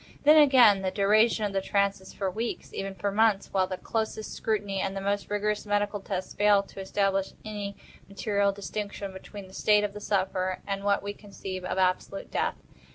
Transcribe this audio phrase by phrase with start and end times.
[0.23, 4.33] Then again the duration of the trance is for weeks—even for months; while the closest
[4.33, 7.75] scrutiny, and the most rigorous medical tests, fail to establish any
[8.09, 12.55] material distinction between the state of the sufferer and what we conceive of absolute death.